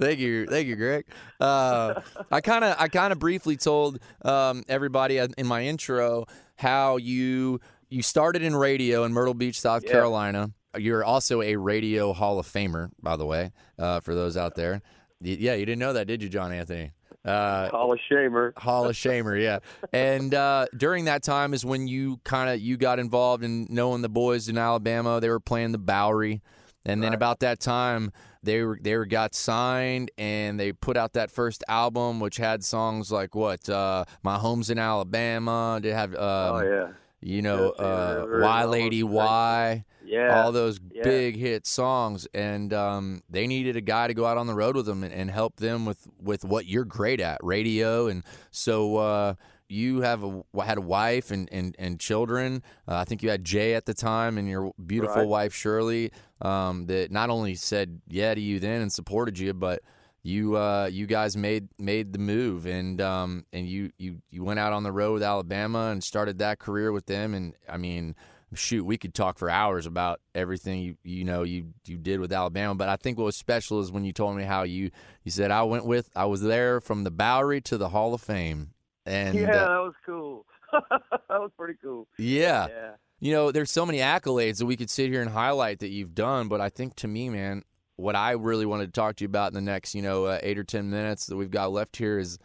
[0.00, 1.06] thank you, thank you, Greg.
[1.40, 2.00] Uh,
[2.32, 7.60] I kind of, I kind of briefly told um, everybody in my intro how you
[7.90, 9.92] you started in radio in Myrtle Beach, South Yeah.
[9.92, 10.50] Carolina.
[10.76, 14.82] You're also a radio Hall of Famer, by the way, uh, for those out there.
[15.20, 16.90] Yeah, you didn't know that, did you, John Anthony?
[17.24, 18.52] Uh, Hall of Shamer.
[18.58, 19.60] Hall of Shamer, yeah.
[19.92, 24.02] And uh, during that time is when you kind of you got involved in knowing
[24.02, 25.20] the boys in Alabama.
[25.20, 26.42] They were playing the Bowery,
[26.84, 28.12] and then about that time
[28.44, 32.62] they were they were got signed and they put out that first album, which had
[32.64, 35.80] songs like what uh, My Home's in Alabama.
[35.82, 36.88] They have um, oh yeah.
[37.20, 39.02] you know yeah, uh, Why Lady.
[39.02, 40.42] Why Yeah.
[40.42, 41.02] all those yeah.
[41.02, 44.76] big hit songs, and um, they needed a guy to go out on the road
[44.76, 48.06] with them and, and help them with, with what you're great at, radio.
[48.08, 49.34] And so uh,
[49.68, 52.62] you have a had a wife and and, and children.
[52.86, 55.28] Uh, I think you had Jay at the time, and your beautiful Right.
[55.28, 59.80] wife Shirley, um, that not only said yeah to you then and supported you, but
[60.22, 64.58] you uh, you guys made made the move and um, and you, you you went
[64.58, 67.34] out on the road with Alabama and started that career with them.
[67.34, 68.14] And I mean
[68.54, 72.32] shoot, we could talk for hours about everything you you know you you did with
[72.32, 72.74] Alabama.
[72.74, 74.90] But I think what was special is when you told me how you
[75.24, 78.20] you said I went with I was there from the Bowery to the Hall of
[78.20, 78.70] Fame,
[79.06, 80.46] and yeah, uh, that was cool.
[80.72, 82.06] that was pretty cool.
[82.18, 82.90] yeah, Yeah.
[83.20, 86.14] you know, there's so many accolades that we could sit here and highlight that you've
[86.14, 86.48] done.
[86.48, 87.62] But I think to me, man,
[87.96, 90.38] what I really wanted to talk to you about in the next you know uh,
[90.42, 92.38] eight or ten minutes that we've got left here is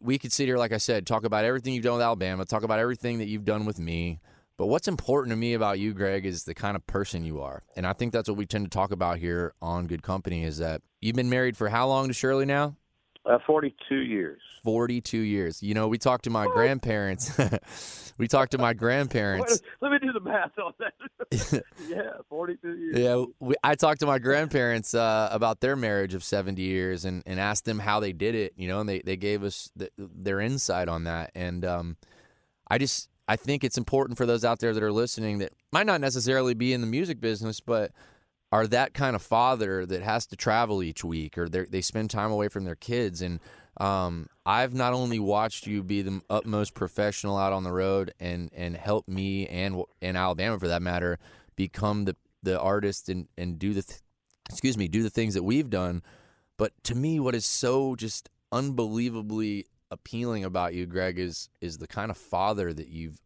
[0.00, 2.62] we could sit here, like I said, talk about everything you've done with Alabama, talk
[2.62, 4.20] about everything that you've done with me.
[4.56, 7.62] But what's important to me about you, Greg, is the kind of person you are.
[7.76, 10.58] And I think that's what we tend to talk about here on Good Company is
[10.58, 12.76] that you've been married for how long to Shirley now?
[13.28, 14.40] Uh, 42 years.
[14.62, 15.62] 42 years.
[15.62, 17.36] You know, we talked to my grandparents.
[18.18, 19.60] we talked to my grandparents.
[19.62, 21.64] Wait, let me do the math on that.
[21.88, 22.98] yeah, 42 years.
[22.98, 27.22] Yeah, we, I talked to my grandparents uh, about their marriage of 70 years and,
[27.26, 29.92] and asked them how they did it, you know, and they, they gave us th-
[29.98, 31.32] their insight on that.
[31.34, 31.96] And um,
[32.68, 35.86] I just, I think it's important for those out there that are listening that might
[35.86, 37.90] not necessarily be in the music business, but
[38.52, 42.30] are that kind of father that has to travel each week or they're- spend time
[42.30, 43.22] away from their kids.
[43.22, 43.40] And
[43.78, 48.50] um, I've not only watched you be the utmost professional out on the road and,
[48.54, 51.18] and help me and and Alabama for that matter
[51.56, 54.00] become the the artist and, and do the th-
[54.48, 56.02] excuse me do the things that we've done.
[56.56, 61.86] But to me, what is so just unbelievably appealing about you, Greg, is is the
[61.86, 63.20] kind of father that you've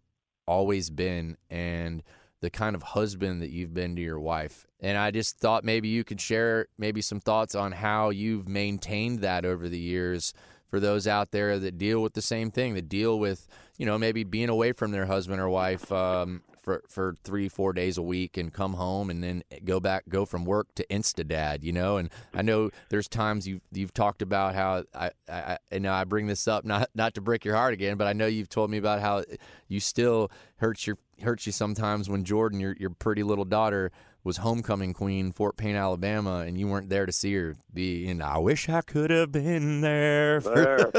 [0.46, 2.02] always been and
[2.40, 4.66] the kind of husband that you've been to your wife.
[4.80, 9.20] And I just thought maybe you could share maybe some thoughts on how you've maintained
[9.20, 10.32] that over the years
[10.68, 13.98] for those out there that deal with the same thing, that deal with, you know,
[13.98, 18.02] maybe being away from their husband or wife um, for, for three, four days a
[18.02, 21.96] week and come home and then go back, go from work to Instadad, you know?
[21.96, 26.04] And I know there's times you've, you've talked about how I, I, I know I
[26.04, 28.70] bring this up, not, not to break your heart again, but I know you've told
[28.70, 29.24] me about how
[29.68, 33.90] you still hurts your, hurts you sometimes when Jordan, your, your pretty little daughter,
[34.22, 38.08] was homecoming queen, Fort Payne, Alabama, and you weren't there to see her be.
[38.08, 40.40] And I wish I could have been there.
[40.42, 40.92] For...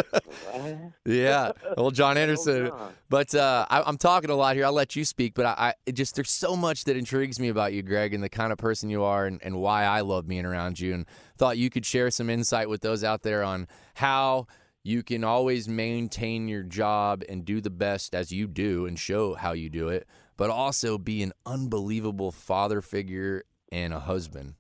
[1.06, 2.68] Yeah, old John Anderson.
[2.68, 2.94] John.
[3.10, 4.66] But uh, I, I'm talking a lot here.
[4.66, 5.34] I'll let you speak.
[5.34, 8.30] But I, I just there's so much that intrigues me about you, Greg, and the
[8.30, 10.94] kind of person you are, and, and why I love being around you.
[10.94, 11.06] And
[11.38, 14.48] thought you could share some insight with those out there on how
[14.84, 19.36] you can always maintain your job and do the best as you do and show
[19.36, 20.08] how you do it,
[20.42, 24.56] but also be an unbelievable father figure and a husband.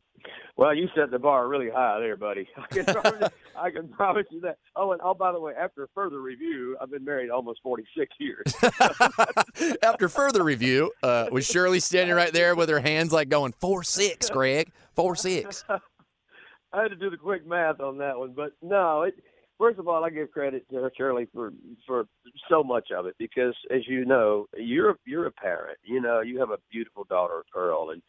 [0.56, 2.48] Well, you set the bar really high there, buddy.
[2.56, 4.60] I can promise, I can promise you that.
[4.76, 8.54] Oh, and oh, by the way, after further review, I've been married almost 46 years.
[9.82, 13.82] After further review, uh, was Shirley standing right there with her hands like going four
[13.82, 15.66] six, Greg, four six.
[16.74, 19.02] I had to do the quick math on that one, but no.
[19.02, 19.16] It,
[19.62, 21.54] first of all, I give credit to Shirley for
[21.86, 22.06] for
[22.50, 25.78] so much of it because, as you know, you're you're a parent.
[25.84, 28.02] You know, you have a beautiful daughter, Pearl, and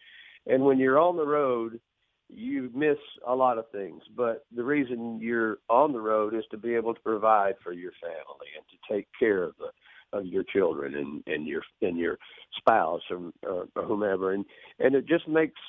[0.47, 1.79] and when you're on the road,
[2.29, 2.97] you miss
[3.29, 4.03] a lot of things.
[4.17, 7.93] But the reason you're on the road is to be able to provide for your
[8.01, 9.69] family and to take care of the
[10.13, 12.19] of your children and and your and your
[12.57, 14.45] spouse or, or, or whomever and
[14.79, 15.61] and it just makes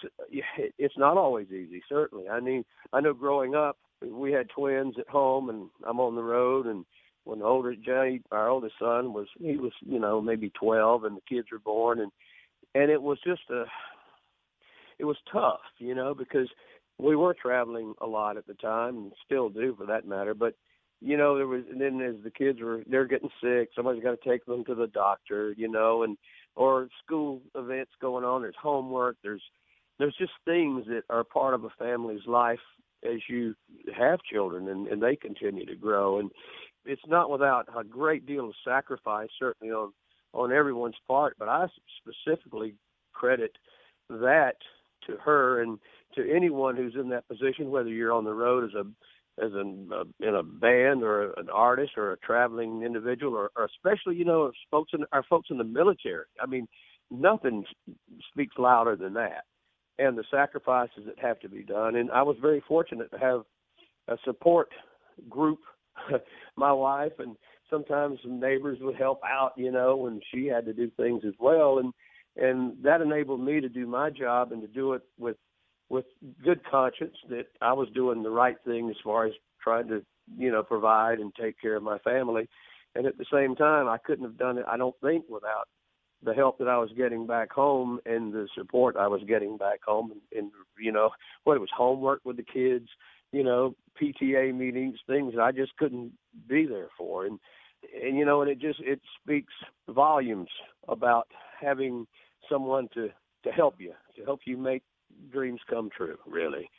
[0.78, 5.08] it's not always easy certainly i mean i know growing up we had twins at
[5.08, 6.86] home and i'm on the road and
[7.24, 11.18] when the older Jay, our oldest son, was he was you know maybe twelve, and
[11.18, 12.12] the kids were born, and
[12.76, 13.66] and it was just a,
[15.00, 16.50] it was tough, you know, because
[17.00, 20.34] we were traveling a lot at the time, and still do for that matter.
[20.34, 20.56] But
[21.04, 24.22] you know, there was, and then as the kids were, they're getting sick, somebody's got
[24.22, 26.18] to take them to the doctor, you know, and
[26.56, 28.42] or school events going on.
[28.42, 29.18] There's homework.
[29.22, 29.42] There's
[30.00, 32.60] there's just things that are part of a family's life
[33.04, 33.54] as you
[33.96, 36.20] have children and, and they continue to grow.
[36.20, 36.32] And
[36.86, 39.92] it's not without a great deal of sacrifice, certainly on
[40.34, 41.36] on everyone's part.
[41.38, 41.68] But I
[42.02, 42.76] specifically
[43.14, 43.58] credit
[44.10, 44.56] that
[45.08, 45.80] to her and
[46.16, 48.86] to anyone who's in that position, whether you're on the road as a
[49.42, 53.66] as an, uh, in a band or an artist or a traveling individual, or, or
[53.66, 56.26] especially you know folks in our folks in the military.
[56.42, 56.68] I mean,
[57.10, 57.66] nothing
[58.32, 59.44] speaks louder than that,
[59.98, 61.96] and the sacrifices that have to be done.
[61.96, 63.42] And I was very fortunate to have
[64.08, 64.70] a support
[65.30, 65.60] group
[66.58, 67.36] my wife and
[67.70, 71.34] sometimes some neighbors would help out, you know, when she had to do things as
[71.40, 71.94] well and
[72.36, 75.38] and that enabled me to do my job and to do it with
[75.94, 76.06] with
[76.44, 80.04] good conscience that I was doing the right thing as far as trying to,
[80.36, 82.50] you know, provide and take care of my family.
[82.96, 85.68] And at the same time, I couldn't have done it, I don't think, without
[86.24, 89.84] the help that I was getting back home and the support I was getting back
[89.86, 90.12] home.
[90.12, 91.12] And, and you know,
[91.44, 92.88] what it was homework with the kids,
[93.32, 96.12] you know, PTA meetings, things that I just couldn't
[96.48, 97.28] be there for.
[97.28, 97.40] And
[98.04, 99.54] and you know, and it just it speaks
[99.88, 100.50] volumes
[100.88, 101.28] about
[101.62, 102.08] having
[102.50, 103.10] someone to
[103.44, 104.82] to help you, to help you make
[105.32, 106.70] dreams come true, really.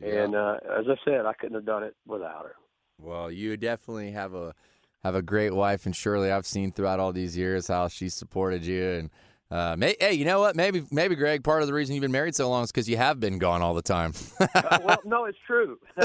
[0.00, 0.24] Yeah.
[0.24, 2.56] And uh, as I said, I couldn't have done it without her.
[3.00, 4.54] Well, you definitely have a
[5.02, 8.64] have a great wife, and surely I've seen throughout all these years how she supported
[8.64, 9.10] you and
[9.50, 10.56] uh, may, hey, you know what?
[10.56, 11.44] Maybe, maybe Greg.
[11.44, 13.62] Part of the reason you've been married so long is because you have been gone
[13.62, 14.12] all the time.
[14.40, 15.78] uh, well, no, it's true.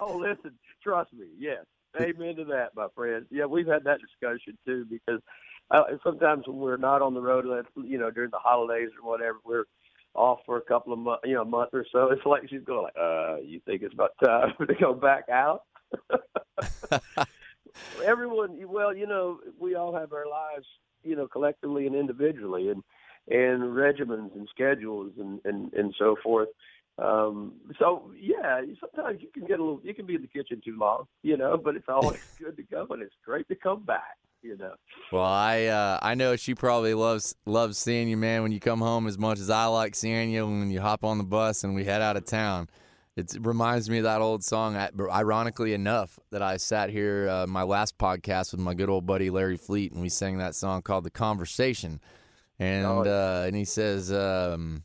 [0.00, 0.52] oh, listen,
[0.82, 1.26] trust me.
[1.38, 1.64] Yes,
[2.00, 3.26] amen to that, my friend.
[3.30, 5.20] Yeah, we've had that discussion too because
[5.70, 9.38] uh, sometimes when we're not on the road, you know, during the holidays or whatever,
[9.44, 9.64] we're
[10.14, 12.10] off for a couple of months, you know, a month or so.
[12.12, 15.62] It's like she's going like, "Uh, you think it's about time to go back out?"
[18.04, 20.66] Everyone, well, you know, we all have our lives
[21.02, 22.82] you know, collectively and individually, and
[23.28, 26.48] and regimens and schedules and and and so forth.
[26.98, 30.60] Um, so yeah, sometimes you can get a little, you can be in the kitchen
[30.62, 33.84] too long, you know, but it's always good to go and it's great to come
[33.84, 34.74] back, you know.
[35.12, 38.80] Well, I uh, I know she probably loves loves seeing you, man, when you come
[38.80, 41.74] home as much as I like seeing you when you hop on the bus and
[41.74, 42.68] we head out of town.
[43.16, 44.76] It reminds me of that old song.
[44.76, 49.30] Ironically enough, that I sat here uh, my last podcast with my good old buddy
[49.30, 52.00] Larry Fleet, and we sang that song called "The Conversation,"
[52.58, 54.84] and oh, uh, and he says um,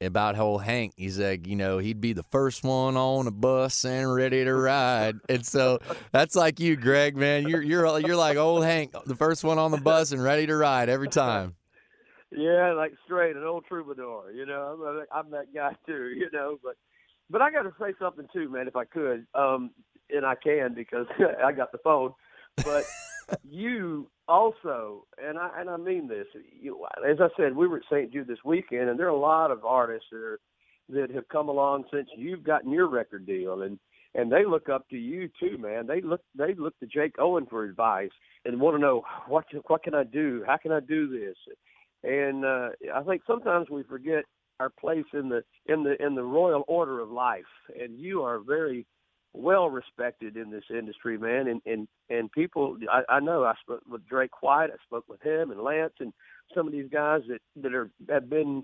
[0.00, 0.94] about how Hank.
[0.96, 4.54] He's like, you know, he'd be the first one on a bus and ready to
[4.54, 5.78] ride, and so
[6.12, 7.48] that's like you, Greg, man.
[7.48, 10.56] You're you're you're like old Hank, the first one on the bus and ready to
[10.56, 11.54] ride every time.
[12.30, 14.32] Yeah, like straight, an old troubadour.
[14.32, 16.12] You know, I'm, I'm that guy too.
[16.18, 16.76] You know, but
[17.30, 19.70] but I got to say something too, man, if I could, um,
[20.10, 21.06] and I can because
[21.44, 22.12] I got the phone.
[22.56, 22.84] But
[23.48, 26.26] you also, and I and I mean this,
[26.60, 28.12] you, as I said, we were at St.
[28.12, 30.40] Jude this weekend, and there are a lot of artists that are,
[30.90, 33.78] that have come along since you've gotten your record deal, and
[34.14, 35.86] and they look up to you too, man.
[35.86, 38.10] They look they look to Jake Owen for advice
[38.44, 40.44] and want to know what what can I do?
[40.46, 41.36] How can I do this?
[42.04, 44.24] And uh, I think sometimes we forget
[44.60, 47.44] our place in the in the in the royal order of life
[47.80, 48.86] and you are very
[49.32, 53.82] well respected in this industry man and and and people i i know i spoke
[53.88, 56.12] with drake white i spoke with him and lance and
[56.54, 58.62] some of these guys that that are have been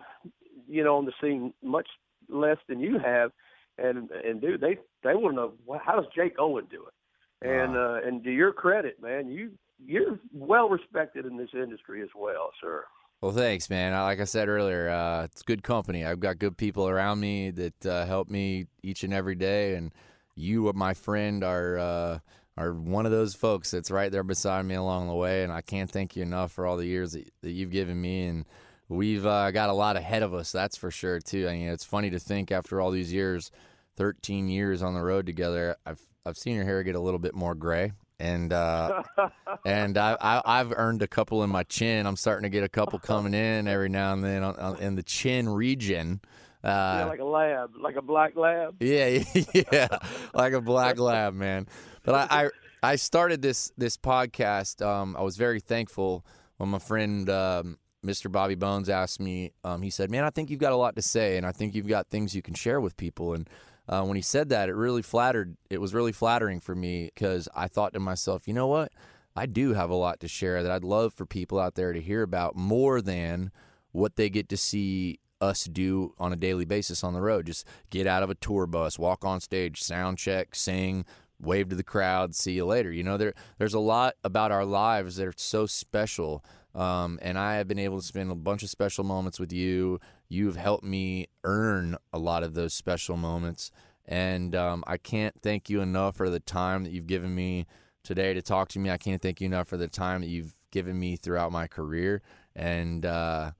[0.67, 1.89] you know on the scene much
[2.29, 3.31] less than you have
[3.79, 7.49] and and dude they they want to know well, how does jake owen do it
[7.49, 7.97] and wow.
[7.97, 9.51] uh and to your credit man you
[9.85, 12.85] you're well respected in this industry as well sir
[13.21, 13.93] well, thanks, man.
[13.95, 16.05] Like I said earlier, uh, it's good company.
[16.05, 19.95] I've got good people around me that uh, help me each and every day, and
[20.35, 22.19] you, my friend, are uh,
[22.57, 25.43] are one of those folks that's right there beside me along the way.
[25.43, 28.27] And I can't thank you enough for all the years that, that you've given me.
[28.27, 28.45] And
[28.89, 31.49] we've uh, got a lot ahead of us, that's for sure, too.
[31.49, 33.51] I mean, it's funny to think after all these years,
[33.97, 37.35] 13 years on the road together, I've I've seen your hair get a little bit
[37.35, 39.03] more gray and uh,
[39.67, 42.07] and I, I have earned a couple in my chin.
[42.07, 44.95] I'm starting to get a couple coming in every now and then on, on, in
[44.95, 46.21] the chin region.
[46.65, 48.83] Uh, yeah, like a lab, like a black lab.
[48.83, 49.23] Yeah,
[49.73, 49.89] yeah,
[50.33, 51.67] like a black lab, man.
[52.05, 52.51] But I, I,
[52.93, 54.85] I started this this podcast.
[54.85, 56.25] Um, I was very thankful
[56.57, 58.33] when my friend um, Mr.
[58.33, 59.53] Bobby Bones asked me.
[59.63, 61.75] Um, he said, "Man, I think you've got a lot to say, and I think
[61.75, 63.49] you've got things you can share with people." And
[63.87, 65.59] uh, when he said that, it really flattered.
[65.69, 68.91] It was really flattering for me because I thought to myself, you know what?
[69.37, 72.01] I do have a lot to share that I'd love for people out there to
[72.01, 73.51] hear about more than
[73.93, 77.47] what they get to see us do on a daily basis on the road.
[77.47, 81.05] Just get out of a tour bus, walk on stage, sound check, sing,
[81.41, 82.91] wave to the crowd, see you later.
[82.91, 86.45] You know, there there's a lot about our lives that are so special.
[86.75, 90.01] Um, and I have been able to spend a bunch of special moments with you.
[90.29, 93.71] You've helped me earn a lot of those special moments.
[94.07, 97.67] And um, I can't thank you enough for the time that you've given me
[98.03, 98.91] today to talk to me.
[98.91, 102.23] I can't thank you enough for the time that you've given me throughout my career.
[102.57, 103.53] And uh,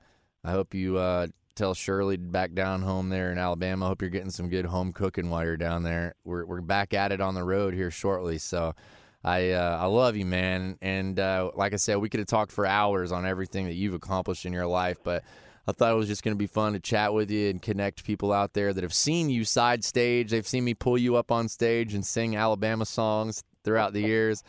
[0.43, 3.87] I hope you uh, tell Shirley back down home there in Alabama.
[3.87, 6.15] Hope you're getting some good home cooking while you're down there.
[6.25, 8.75] We're we're back at it on the road here shortly, so.
[9.27, 12.53] I uh, I love you, man, and uh, like I said, we could have talked
[12.53, 15.25] for hours on everything that you've accomplished in your life, but
[15.67, 18.05] I thought it was just going to be fun to chat with you and connect
[18.05, 20.31] people out there that have seen you side stage.
[20.31, 24.43] They've seen me pull you up on stage and sing Alabama songs throughout the years.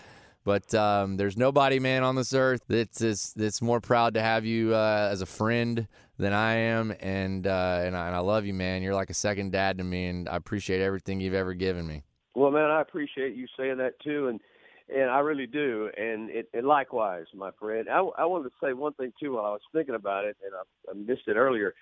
[0.44, 4.76] But um, there's nobody, man, on this earth that's that's more proud to have you
[4.76, 5.88] uh, as a friend
[6.18, 8.82] than I am, and uh, and, I, and I love you, man.
[8.82, 12.04] You're like a second dad to me, and I appreciate everything you've ever given me.
[12.36, 14.40] Well, man, I appreciate you saying that too, and
[14.88, 17.88] and I really do, and it, and likewise, my friend.
[17.90, 20.54] I, I wanted to say one thing too while I was thinking about it, and
[20.54, 21.74] I, I missed it earlier.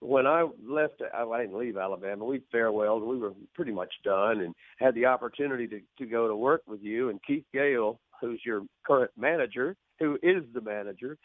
[0.00, 2.24] When I left, I, I didn't leave Alabama.
[2.24, 3.06] We farewelled.
[3.06, 6.82] We were pretty much done, and had the opportunity to to go to work with
[6.82, 11.16] you and Keith Gale who's your current manager, who is the manager,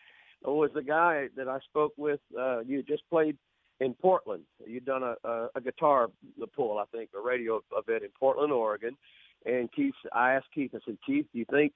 [0.52, 2.20] was the guy that I spoke with.
[2.38, 3.38] Uh, you just played
[3.80, 4.44] in Portland.
[4.66, 6.10] You'd done a, a, a guitar
[6.56, 8.96] pull, I think, a radio event in Portland, Oregon.
[9.46, 11.74] And Keith, I asked Keith, I said, Keith, do you think,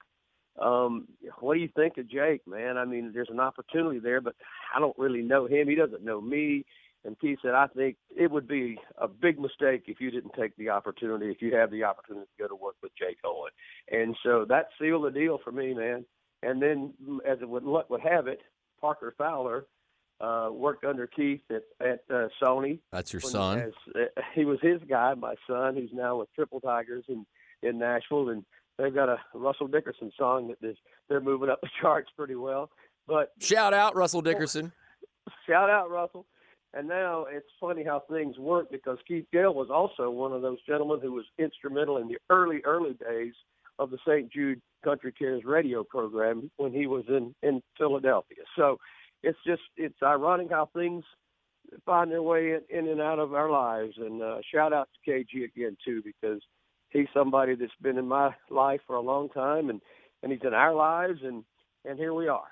[0.60, 1.06] um,
[1.40, 2.78] what do you think of Jake, man?
[2.78, 4.34] I mean, there's an opportunity there, but
[4.74, 5.68] I don't really know him.
[5.68, 6.64] He doesn't know me.
[7.04, 10.56] And Keith said, I think it would be a big mistake if you didn't take
[10.56, 13.52] the opportunity, if you have the opportunity to go to work with Jake Owen.
[13.90, 16.04] And so that sealed the deal for me, man.
[16.42, 16.94] And then,
[17.26, 18.40] as it would luck would have it,
[18.80, 19.66] Parker Fowler
[20.20, 22.80] uh, worked under Keith at, at uh, Sony.
[22.92, 23.58] That's your son.
[23.58, 27.24] As, uh, he was his guy, my son, who's now with Triple Tigers in
[27.62, 28.44] in Nashville, and
[28.78, 30.76] they've got a Russell Dickerson song that is,
[31.08, 32.70] they're moving up the charts pretty well.
[33.06, 34.72] But shout out Russell Dickerson.
[35.46, 36.24] Shout out Russell.
[36.72, 40.58] And now it's funny how things work because Keith Gale was also one of those
[40.66, 43.34] gentlemen who was instrumental in the early, early days
[43.78, 44.30] of the St.
[44.30, 48.38] Jude Country Cares radio program when he was in, in Philadelphia.
[48.56, 48.78] So
[49.22, 51.04] it's just, it's ironic how things
[51.84, 53.94] find their way in, in and out of our lives.
[53.98, 56.40] And uh, shout out to KG again, too, because
[56.90, 59.80] he's somebody that's been in my life for a long time and,
[60.22, 61.20] and he's in our lives.
[61.22, 61.44] And,
[61.84, 62.48] and here we are.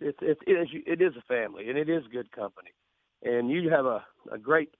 [0.00, 2.70] It's, it's, it is, it is a family and it is good company
[3.22, 4.70] and you have a, a great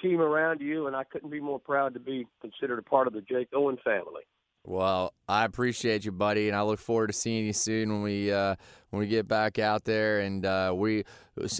[0.00, 3.12] team around you, and I couldn't be more proud to be considered a part of
[3.12, 4.22] the Jake Owen family.
[4.64, 8.32] Well, I appreciate you, buddy, and I look forward to seeing you soon when we
[8.32, 8.54] uh,
[8.90, 10.20] when we get back out there.
[10.20, 11.04] And uh, we,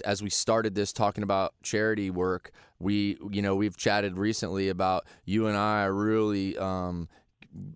[0.05, 5.05] as we started this talking about charity work, we you know we've chatted recently about
[5.25, 7.09] you and I really um,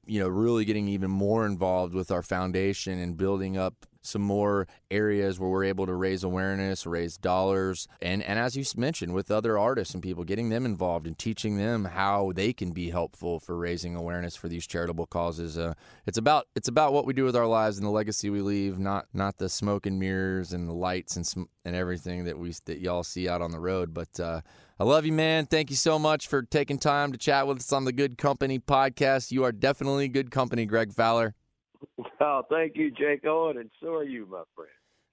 [0.05, 4.67] you know really getting even more involved with our foundation and building up some more
[4.89, 9.30] areas where we're able to raise awareness, raise dollars, and and as you mentioned, with
[9.30, 13.39] other artists and people, getting them involved and teaching them how they can be helpful
[13.39, 15.57] for raising awareness for these charitable causes.
[15.57, 15.73] Uh,
[16.05, 18.80] it's about it's about what we do with our lives and the legacy we leave,
[18.80, 22.53] not not the smoke and mirrors and the lights and sm- and everything that we
[22.65, 23.93] that y'all see out on the road.
[23.93, 24.41] But uh,
[24.80, 25.47] I love you, man.
[25.47, 28.59] Thank you so much for taking time to chat with us on the Good Company
[28.59, 29.32] podcast.
[29.32, 31.36] You are definitely good company, Greg Fowler.
[32.19, 34.71] Oh, thank you, Jake Owen, and so are you, my friend.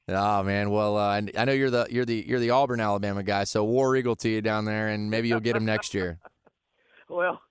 [0.09, 3.45] Oh man, well uh, I know you're the you're the you're the Auburn, Alabama guy,
[3.45, 6.19] so War Eagle to you down there, and maybe you'll get him next year.
[7.11, 7.43] well,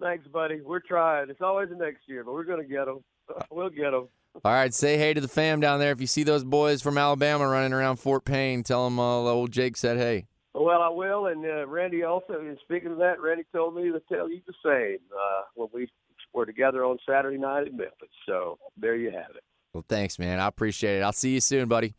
[0.00, 0.62] thanks, buddy.
[0.62, 1.28] We're trying.
[1.28, 3.04] It's always the next year, but we're going to get them.
[3.50, 4.08] We'll get them.
[4.42, 5.92] All right, say hey to the fam down there.
[5.92, 9.52] If you see those boys from Alabama running around Fort Payne, tell them uh, old
[9.52, 10.26] Jake said hey.
[10.54, 12.34] Well, I will, and uh, Randy also.
[12.40, 15.88] And speaking of that, Randy told me to tell you the same uh, when we
[16.34, 18.08] were together on Saturday night in Memphis.
[18.26, 19.42] So there you have it.
[19.72, 20.40] Well, thanks, man.
[20.40, 21.02] I appreciate it.
[21.02, 21.94] I'll see you soon, buddy.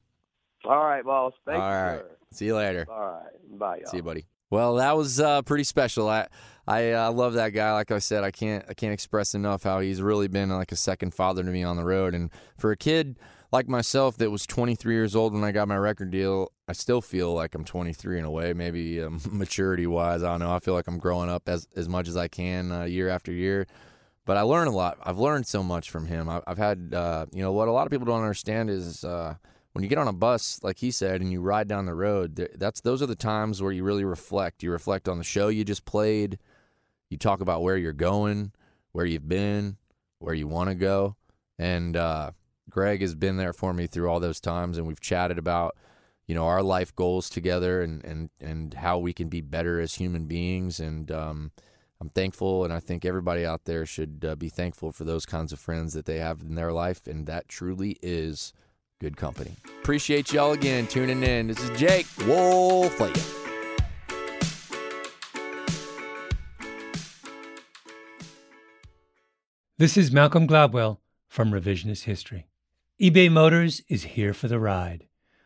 [0.65, 1.33] All right, boss.
[1.45, 1.75] Thank All you.
[1.75, 1.99] right.
[1.99, 2.17] Sir.
[2.31, 2.85] See you later.
[2.89, 3.59] All right.
[3.59, 3.77] Bye.
[3.77, 3.89] Y'all.
[3.89, 4.27] See you, buddy.
[4.49, 6.07] Well, that was uh, pretty special.
[6.07, 6.27] I
[6.67, 7.73] I uh, love that guy.
[7.73, 10.75] Like I said, I can't I can't express enough how he's really been like a
[10.75, 12.13] second father to me on the road.
[12.13, 13.17] And for a kid
[13.51, 17.01] like myself that was 23 years old when I got my record deal, I still
[17.01, 20.23] feel like I'm 23 in a way, maybe um, maturity wise.
[20.23, 20.53] I don't know.
[20.53, 23.31] I feel like I'm growing up as as much as I can uh, year after
[23.31, 23.67] year.
[24.25, 24.97] But I learn a lot.
[25.03, 26.29] I've learned so much from him.
[26.29, 29.35] I, have had, uh, you know, what a lot of people don't understand is uh,
[29.73, 32.49] when you get on a bus, like he said, and you ride down the road.
[32.55, 34.63] That's those are the times where you really reflect.
[34.63, 36.39] You reflect on the show you just played.
[37.09, 38.53] You talk about where you're going,
[38.93, 39.75] where you've been,
[40.19, 41.17] where you want to go,
[41.59, 42.31] and uh,
[42.69, 45.75] Greg has been there for me through all those times, and we've chatted about
[46.27, 49.95] you know our life goals together and and and how we can be better as
[49.95, 51.51] human beings and um,
[51.99, 55.53] I'm thankful and I think everybody out there should uh, be thankful for those kinds
[55.53, 58.53] of friends that they have in their life and that truly is
[58.99, 59.55] good company.
[59.81, 61.47] Appreciate y'all again tuning in.
[61.47, 62.97] This is Jake Wolf.
[69.77, 72.47] This is Malcolm Gladwell from Revisionist History.
[73.01, 75.07] eBay Motors is here for the ride.